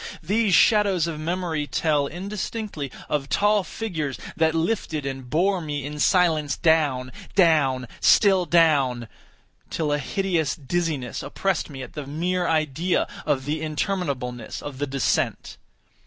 These 0.23 0.55
shadows 0.55 1.05
of 1.05 1.19
memory 1.19 1.67
tell, 1.67 2.07
indistinctly, 2.07 2.91
of 3.07 3.29
tall 3.29 3.63
figures 3.63 4.17
that 4.35 4.55
lifted 4.55 5.05
and 5.05 5.29
bore 5.29 5.61
me 5.61 5.85
in 5.85 5.99
silence 5.99 6.57
down—down—still 6.57 8.45
down—till 8.47 9.91
a 9.93 9.99
hideous 9.99 10.55
dizziness 10.55 11.21
oppressed 11.21 11.69
me 11.69 11.83
at 11.83 11.93
the 11.93 12.07
mere 12.07 12.47
idea 12.47 13.07
of 13.27 13.45
the 13.45 13.61
interminableness 13.61 14.59
of 14.63 14.79
the 14.79 14.87
descent. 14.87 15.57